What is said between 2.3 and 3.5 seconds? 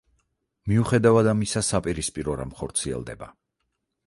რამ ხორციელდება.